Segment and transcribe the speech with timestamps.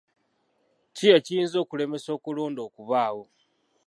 [0.95, 3.25] Ki ekiyinza okulemesa okulonda okubaawo?